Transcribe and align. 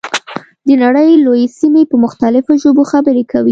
د 0.67 0.69
نړۍ 0.83 1.09
لویې 1.25 1.53
سیمې 1.59 1.83
په 1.91 1.95
مختلفو 2.03 2.51
ژبو 2.63 2.83
خبرې 2.91 3.23
کوي. 3.31 3.49